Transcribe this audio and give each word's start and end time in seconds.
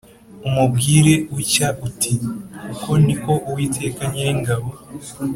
umubwire 0.47 1.13
utya 1.37 1.67
uti 1.87 2.13
‘Uko 2.73 2.89
ni 3.05 3.15
ko 3.23 3.33
Uwiteka 3.49 4.01
Nyiringabo 4.11 4.69